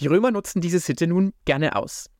[0.00, 2.10] Die Römer nutzten diese Sitte nun gerne aus.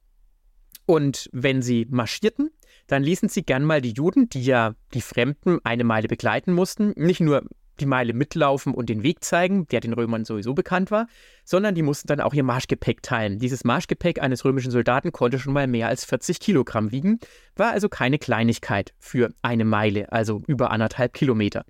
[0.86, 2.50] Und wenn sie marschierten,
[2.86, 6.92] dann ließen sie gern mal die Juden, die ja die Fremden eine Meile begleiten mussten,
[6.94, 7.42] nicht nur
[7.80, 11.06] die Meile mitlaufen und den Weg zeigen, der den Römern sowieso bekannt war,
[11.44, 13.38] sondern die mussten dann auch ihr Marschgepäck teilen.
[13.38, 17.18] Dieses Marschgepäck eines römischen Soldaten konnte schon mal mehr als 40 Kilogramm wiegen,
[17.56, 21.64] war also keine Kleinigkeit für eine Meile, also über anderthalb Kilometer.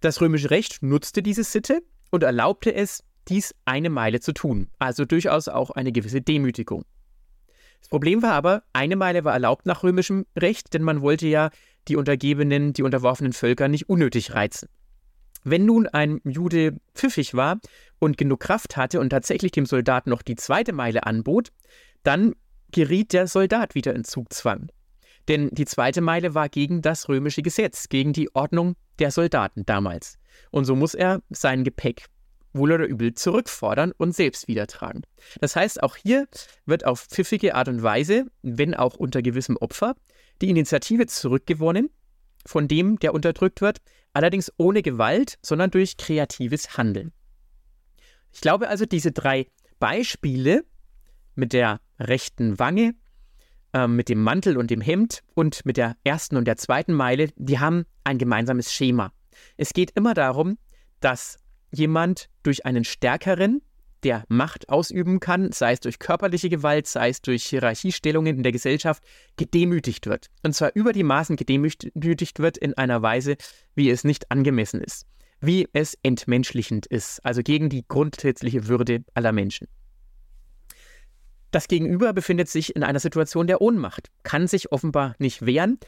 [0.00, 5.04] Das römische Recht nutzte diese Sitte und erlaubte es, dies eine Meile zu tun, also
[5.04, 6.84] durchaus auch eine gewisse Demütigung.
[7.80, 11.50] Das Problem war aber, eine Meile war erlaubt nach römischem Recht, denn man wollte ja
[11.88, 14.68] die untergebenen, die unterworfenen Völker nicht unnötig reizen.
[15.44, 17.60] Wenn nun ein Jude pfiffig war
[17.98, 21.50] und genug Kraft hatte und tatsächlich dem Soldaten noch die zweite Meile anbot,
[22.02, 22.34] dann
[22.72, 24.70] geriet der Soldat wieder in Zugzwang.
[25.28, 30.18] Denn die zweite Meile war gegen das römische Gesetz, gegen die Ordnung der Soldaten damals.
[30.50, 32.06] Und so muss er sein Gepäck
[32.54, 35.02] wohl oder übel zurückfordern und selbst wieder tragen.
[35.40, 36.26] Das heißt, auch hier
[36.66, 39.94] wird auf pfiffige Art und Weise, wenn auch unter gewissem Opfer,
[40.40, 41.90] die Initiative zurückgewonnen
[42.46, 43.78] von dem, der unterdrückt wird,
[44.12, 47.12] allerdings ohne Gewalt, sondern durch kreatives Handeln.
[48.32, 49.46] Ich glaube also, diese drei
[49.78, 50.64] Beispiele
[51.34, 52.94] mit der rechten Wange,
[53.72, 57.28] äh, mit dem Mantel und dem Hemd und mit der ersten und der zweiten Meile,
[57.36, 59.12] die haben ein gemeinsames Schema.
[59.56, 60.58] Es geht immer darum,
[61.00, 61.38] dass
[61.70, 63.62] jemand durch einen Stärkeren,
[64.04, 68.52] der Macht ausüben kann, sei es durch körperliche Gewalt, sei es durch Hierarchiestellungen in der
[68.52, 69.02] Gesellschaft,
[69.36, 70.28] gedemütigt wird.
[70.42, 73.36] Und zwar über die Maßen gedemütigt wird in einer Weise,
[73.74, 75.06] wie es nicht angemessen ist,
[75.40, 79.68] wie es entmenschlichend ist, also gegen die grundsätzliche Würde aller Menschen.
[81.50, 85.78] Das Gegenüber befindet sich in einer Situation der Ohnmacht, kann sich offenbar nicht wehren,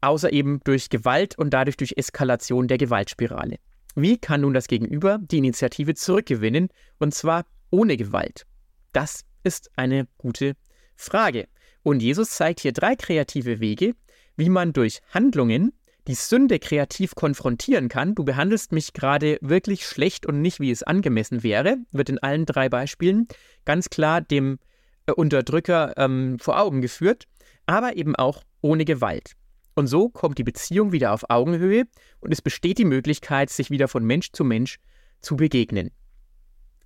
[0.00, 3.56] außer eben durch Gewalt und dadurch durch Eskalation der Gewaltspirale.
[4.00, 6.68] Wie kann nun das Gegenüber die Initiative zurückgewinnen,
[7.00, 8.46] und zwar ohne Gewalt?
[8.92, 10.54] Das ist eine gute
[10.94, 11.48] Frage.
[11.82, 13.96] Und Jesus zeigt hier drei kreative Wege,
[14.36, 15.72] wie man durch Handlungen
[16.06, 18.14] die Sünde kreativ konfrontieren kann.
[18.14, 22.46] Du behandelst mich gerade wirklich schlecht und nicht, wie es angemessen wäre, wird in allen
[22.46, 23.26] drei Beispielen
[23.64, 24.60] ganz klar dem
[25.06, 27.24] äh, Unterdrücker ähm, vor Augen geführt,
[27.66, 29.32] aber eben auch ohne Gewalt.
[29.78, 31.84] Und so kommt die Beziehung wieder auf Augenhöhe
[32.18, 34.80] und es besteht die Möglichkeit, sich wieder von Mensch zu Mensch
[35.20, 35.92] zu begegnen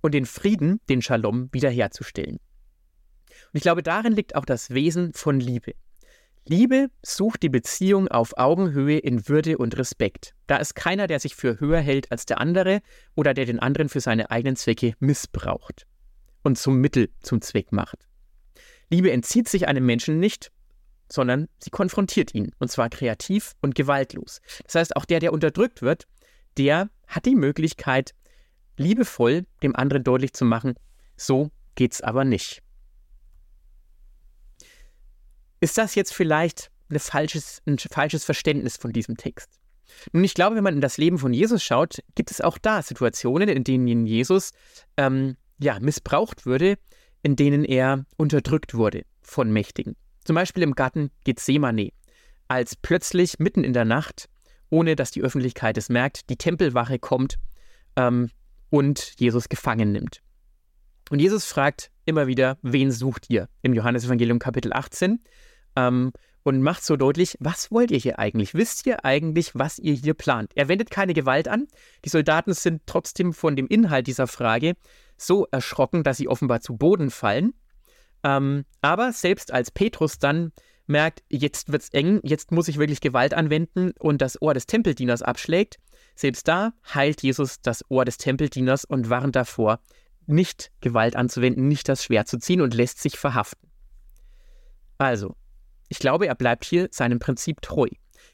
[0.01, 2.35] und den Frieden, den Shalom wiederherzustellen.
[2.35, 5.73] Und ich glaube, darin liegt auch das Wesen von Liebe.
[6.45, 10.35] Liebe sucht die Beziehung auf Augenhöhe in Würde und Respekt.
[10.45, 12.83] Da ist keiner, der sich für höher hält als der andere
[13.15, 15.87] oder der den anderen für seine eigenen Zwecke missbraucht
[16.43, 18.07] und zum Mittel zum Zweck macht.
[18.91, 20.51] Liebe entzieht sich einem Menschen nicht,
[21.09, 24.41] sondern sie konfrontiert ihn, und zwar kreativ und gewaltlos.
[24.65, 26.07] Das heißt, auch der, der unterdrückt wird,
[26.57, 28.13] der hat die Möglichkeit,
[28.77, 30.75] liebevoll dem anderen deutlich zu machen,
[31.15, 32.61] so geht's aber nicht.
[35.59, 39.59] Ist das jetzt vielleicht falsches, ein falsches Verständnis von diesem Text?
[40.11, 42.81] Nun, ich glaube, wenn man in das Leben von Jesus schaut, gibt es auch da
[42.81, 44.51] Situationen, in denen Jesus
[44.97, 46.77] ähm, ja, missbraucht wurde,
[47.21, 49.95] in denen er unterdrückt wurde von Mächtigen.
[50.23, 51.89] Zum Beispiel im Garten Gethsemane,
[52.47, 54.29] als plötzlich mitten in der Nacht,
[54.69, 57.37] ohne dass die Öffentlichkeit es merkt, die Tempelwache kommt
[57.95, 58.29] ähm,
[58.69, 60.21] und Jesus gefangen nimmt.
[61.09, 63.49] Und Jesus fragt immer wieder, wen sucht ihr?
[63.61, 65.19] Im Johannesevangelium Kapitel 18
[65.75, 66.11] ähm,
[66.43, 68.53] und macht so deutlich, was wollt ihr hier eigentlich?
[68.53, 70.51] Wisst ihr eigentlich, was ihr hier plant?
[70.55, 71.67] Er wendet keine Gewalt an.
[72.03, 74.73] Die Soldaten sind trotzdem von dem Inhalt dieser Frage
[75.17, 77.53] so erschrocken, dass sie offenbar zu Boden fallen.
[78.23, 80.51] Ähm, aber selbst als Petrus dann
[80.87, 85.21] merkt, jetzt wird's eng, jetzt muss ich wirklich Gewalt anwenden und das Ohr des Tempeldieners
[85.21, 85.79] abschlägt,
[86.15, 89.79] selbst da heilt Jesus das Ohr des Tempeldieners und warnt davor,
[90.25, 93.69] nicht Gewalt anzuwenden, nicht das Schwert zu ziehen und lässt sich verhaften.
[94.97, 95.35] Also,
[95.89, 97.87] ich glaube, er bleibt hier seinem Prinzip treu.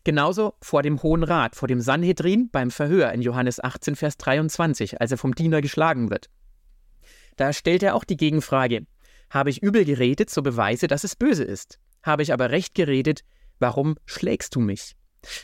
[0.04, 5.02] Genauso vor dem Hohen Rat, vor dem Sanhedrin beim Verhör in Johannes 18, Vers 23,
[5.02, 6.30] als er vom Diener geschlagen wird.
[7.38, 8.86] Da stellt er auch die Gegenfrage,
[9.30, 11.80] habe ich übel geredet, so beweise, dass es böse ist.
[12.04, 13.22] Habe ich aber recht geredet,
[13.60, 14.96] warum schlägst du mich?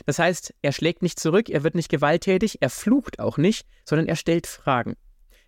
[0.06, 4.08] Das heißt, er schlägt nicht zurück, er wird nicht gewalttätig, er flucht auch nicht, sondern
[4.08, 4.96] er stellt Fragen.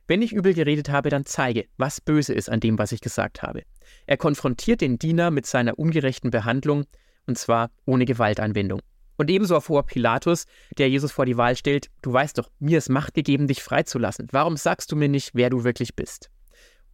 [0.07, 3.43] Wenn ich übel geredet habe, dann zeige, was böse ist an dem, was ich gesagt
[3.43, 3.63] habe.
[4.07, 6.85] Er konfrontiert den Diener mit seiner ungerechten Behandlung,
[7.27, 8.81] und zwar ohne Gewaltanwendung.
[9.17, 10.47] Und ebenso vor Pilatus,
[10.79, 14.29] der Jesus vor die Wahl stellt, du weißt doch, mir ist Macht gegeben, dich freizulassen.
[14.31, 16.31] Warum sagst du mir nicht, wer du wirklich bist?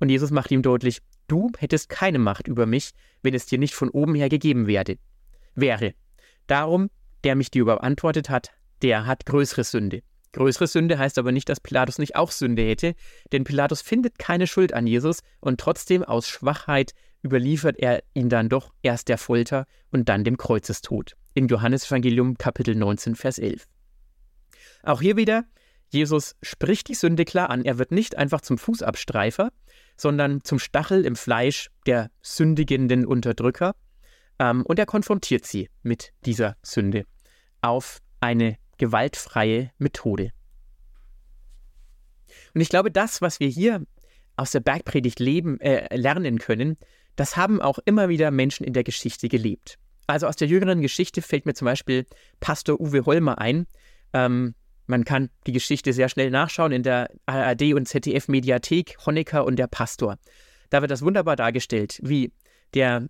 [0.00, 2.90] Und Jesus macht ihm deutlich, du hättest keine Macht über mich,
[3.22, 4.98] wenn es dir nicht von oben her gegeben werde.
[5.54, 5.94] Wäre.
[6.46, 6.90] Darum,
[7.24, 8.50] der mich dir überantwortet hat,
[8.82, 10.02] der hat größere Sünde.
[10.32, 12.94] Größere Sünde heißt aber nicht, dass Pilatus nicht auch Sünde hätte,
[13.32, 16.92] denn Pilatus findet keine Schuld an Jesus und trotzdem aus Schwachheit
[17.24, 21.16] überliefert er ihn dann doch erst der Folter und dann dem Kreuzestod.
[21.34, 23.66] In Johannes Evangelium Kapitel 19, Vers 11.
[24.82, 25.44] Auch hier wieder,
[25.88, 27.64] Jesus spricht die Sünde klar an.
[27.64, 29.50] Er wird nicht einfach zum Fußabstreifer,
[29.96, 33.74] sondern zum Stachel im Fleisch der sündigenden Unterdrücker.
[34.38, 37.04] Ähm, und er konfrontiert sie mit dieser Sünde
[37.62, 40.30] auf eine gewaltfreie Methode.
[42.54, 43.84] Und ich glaube, das, was wir hier
[44.36, 46.76] aus der Bergpredigt leben, äh, lernen können,
[47.16, 49.78] das haben auch immer wieder Menschen in der Geschichte gelebt.
[50.06, 52.06] Also aus der jüngeren Geschichte fällt mir zum Beispiel
[52.40, 53.66] Pastor Uwe Holmer ein.
[54.12, 54.54] Ähm,
[54.86, 59.56] man kann die Geschichte sehr schnell nachschauen in der ARD und ZDF Mediathek, Honecker und
[59.56, 60.18] der Pastor.
[60.70, 62.32] Da wird das wunderbar dargestellt, wie
[62.74, 63.08] der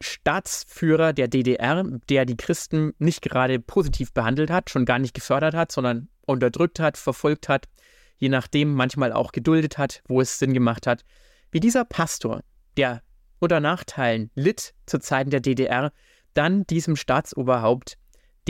[0.00, 5.54] Staatsführer der DDR, der die Christen nicht gerade positiv behandelt hat, schon gar nicht gefördert
[5.54, 7.68] hat, sondern unterdrückt hat, verfolgt hat,
[8.16, 11.04] je nachdem manchmal auch geduldet hat, wo es Sinn gemacht hat,
[11.50, 12.42] wie dieser Pastor,
[12.76, 13.02] der
[13.40, 15.92] unter Nachteilen litt zu Zeiten der DDR,
[16.34, 17.96] dann diesem Staatsoberhaupt,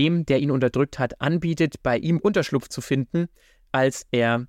[0.00, 3.28] dem, der ihn unterdrückt hat, anbietet, bei ihm Unterschlupf zu finden,
[3.70, 4.46] als er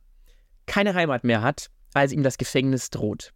[0.66, 3.34] keine Heimat mehr hat, als ihm das Gefängnis droht.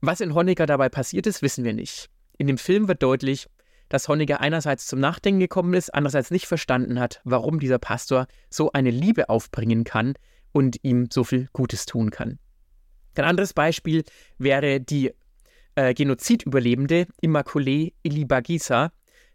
[0.00, 2.08] Was in Honecker dabei passiert ist, wissen wir nicht.
[2.36, 3.48] In dem Film wird deutlich,
[3.88, 8.70] dass Honecker einerseits zum Nachdenken gekommen ist, andererseits nicht verstanden hat, warum dieser Pastor so
[8.70, 10.14] eine Liebe aufbringen kann
[10.52, 12.38] und ihm so viel Gutes tun kann.
[13.16, 14.04] Ein anderes Beispiel
[14.38, 15.12] wäre die
[15.74, 18.92] äh, Genozidüberlebende Immaculée Ilibagisa,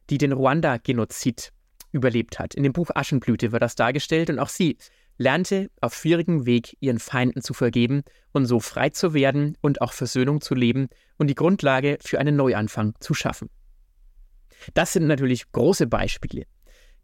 [0.10, 1.52] die den Ruanda-Genozid
[1.92, 2.56] überlebt hat.
[2.56, 4.78] In dem Buch Aschenblüte wird das dargestellt und auch sie
[5.18, 9.94] lernte auf schwierigem Weg ihren Feinden zu vergeben und so frei zu werden und auch
[9.94, 13.50] Versöhnung zu leben und die Grundlage für einen Neuanfang zu schaffen.
[14.74, 16.46] Das sind natürlich große Beispiele.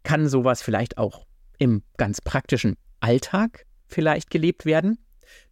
[0.02, 1.26] Kann sowas vielleicht auch
[1.58, 4.98] im ganz praktischen Alltag vielleicht gelebt werden?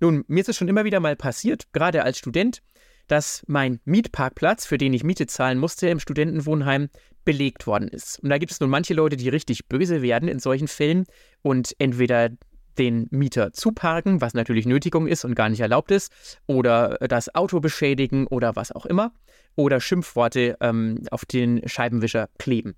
[0.00, 2.60] Nun, mir ist es schon immer wieder mal passiert, gerade als Student,
[3.06, 6.88] dass mein Mietparkplatz, für den ich Miete zahlen musste im Studentenwohnheim,
[7.28, 8.20] belegt worden ist.
[8.20, 11.04] Und da gibt es nun manche Leute, die richtig böse werden in solchen Fällen
[11.42, 12.30] und entweder
[12.78, 16.10] den Mieter zuparken, was natürlich Nötigung ist und gar nicht erlaubt ist,
[16.46, 19.12] oder das Auto beschädigen oder was auch immer,
[19.56, 22.76] oder Schimpfworte ähm, auf den Scheibenwischer kleben.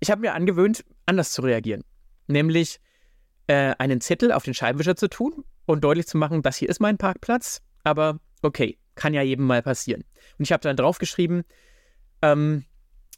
[0.00, 1.84] Ich habe mir angewöhnt, anders zu reagieren,
[2.28, 2.80] nämlich
[3.46, 6.80] äh, einen Zettel auf den Scheibenwischer zu tun und deutlich zu machen, das hier ist
[6.80, 10.02] mein Parkplatz, aber okay, kann ja jedem mal passieren.
[10.38, 11.42] Und ich habe dann draufgeschrieben,
[12.22, 12.64] ähm,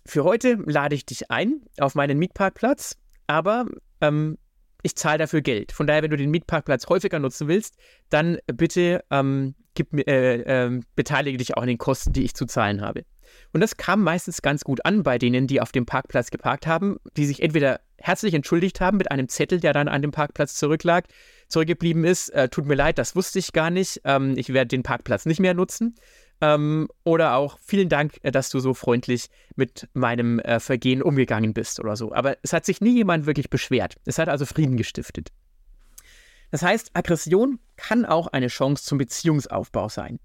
[0.07, 3.67] für heute lade ich dich ein auf meinen Mietparkplatz, aber
[4.01, 4.39] ähm,
[4.83, 5.73] ich zahle dafür Geld.
[5.73, 7.77] Von daher, wenn du den Mietparkplatz häufiger nutzen willst,
[8.11, 12.45] dann bitte ähm, gib, äh, äh, beteilige dich auch an den Kosten, die ich zu
[12.45, 13.05] zahlen habe.
[13.53, 16.99] Und das kam meistens ganz gut an bei denen, die auf dem Parkplatz geparkt haben,
[17.17, 21.07] die sich entweder herzlich entschuldigt haben mit einem Zettel, der dann an dem Parkplatz zurücklag,
[21.49, 24.83] zurückgeblieben ist, äh, tut mir leid, das wusste ich gar nicht, ähm, ich werde den
[24.83, 25.95] Parkplatz nicht mehr nutzen.
[26.41, 31.55] Ähm, oder auch vielen Dank, äh, dass du so freundlich mit meinem äh, Vergehen umgegangen
[31.55, 32.13] bist oder so.
[32.13, 33.97] Aber es hat sich nie jemand wirklich beschwert.
[34.05, 35.31] Es hat also Frieden gestiftet.
[36.51, 40.21] Das heißt, Aggression kann auch eine Chance zum Beziehungsaufbau sein.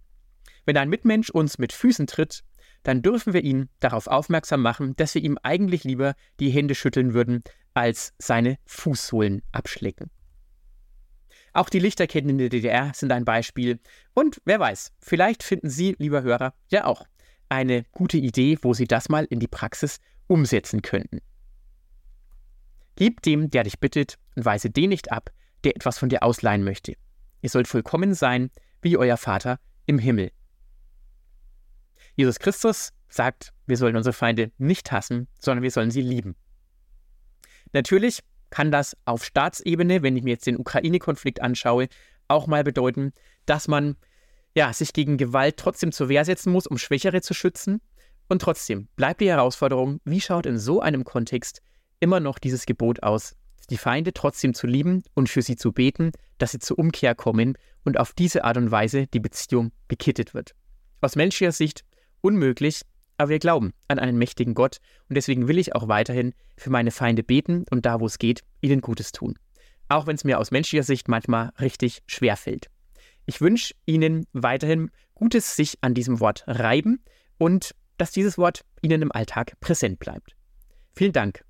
[0.66, 2.44] Wenn ein Mitmensch uns mit Füßen tritt,
[2.84, 7.14] dann dürfen wir ihn darauf aufmerksam machen, dass wir ihm eigentlich lieber die Hände schütteln
[7.14, 7.44] würden,
[7.74, 10.10] als seine Fußsohlen abschlecken.
[11.60, 13.82] Auch die Lichterketten in der DDR sind ein Beispiel.
[14.14, 17.06] Und wer weiß, vielleicht finden Sie, lieber Hörer, ja auch
[17.50, 21.20] eine gute Idee, wo Sie das mal in die Praxis umsetzen könnten.
[22.96, 25.32] Gib dem, der dich bittet, und weise den nicht ab,
[25.66, 26.94] der etwas von dir ausleihen möchte.
[27.42, 28.52] Ihr sollt vollkommen sein,
[28.82, 30.32] wie euer Vater im Himmel.
[32.16, 36.38] Jesus Christus sagt, wir sollen unsere Feinde nicht hassen, sondern wir sollen sie lieben.
[37.74, 41.88] Natürlich kann das auf Staatsebene, wenn ich mir jetzt den Ukraine-Konflikt anschaue,
[42.28, 43.14] auch mal bedeuten,
[43.46, 43.96] dass man
[44.56, 47.82] ja, sich gegen Gewalt trotzdem zur Wehr setzen muss, um Schwächere zu schützen.
[48.28, 51.62] Und trotzdem bleibt die Herausforderung, wie schaut in so einem Kontext
[52.00, 53.36] immer noch dieses Gebot aus,
[53.70, 57.58] die Feinde trotzdem zu lieben und für sie zu beten, dass sie zur Umkehr kommen
[57.84, 60.56] und auf diese Art und Weise die Beziehung bekittet wird.
[61.02, 61.84] Aus menschlicher Sicht
[62.22, 62.82] unmöglich,
[63.20, 64.78] aber wir glauben an einen mächtigen Gott
[65.10, 68.44] und deswegen will ich auch weiterhin für meine Feinde beten und da, wo es geht,
[68.62, 69.38] ihnen Gutes tun.
[69.90, 72.68] Auch wenn es mir aus menschlicher Sicht manchmal richtig schwer fällt.
[73.26, 77.04] Ich wünsche Ihnen weiterhin Gutes sich an diesem Wort reiben
[77.38, 80.36] und dass dieses Wort Ihnen im Alltag präsent bleibt.
[80.96, 81.44] Vielen Dank.